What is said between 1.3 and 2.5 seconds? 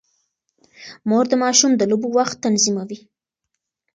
ماشوم د لوبو وخت